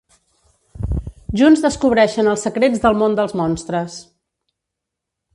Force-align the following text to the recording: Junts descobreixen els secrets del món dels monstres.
Junts 1.41 1.59
descobreixen 1.65 2.29
els 2.31 2.45
secrets 2.47 2.81
del 2.85 2.97
món 3.01 3.17
dels 3.19 3.35
monstres. 3.43 3.99